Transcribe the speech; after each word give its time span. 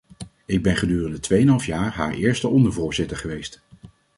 Ik 0.45 0.63
ben 0.63 0.75
gedurende 0.75 1.19
tweeënhalf 1.19 1.65
jaar 1.65 1.91
haar 1.93 2.13
eerste 2.13 2.47
ondervoorzitter 2.47 3.17
geweest. 3.17 3.61